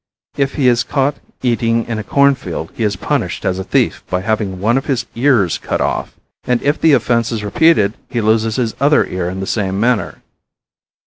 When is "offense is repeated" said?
6.93-7.93